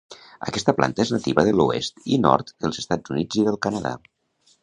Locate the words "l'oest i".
1.59-2.19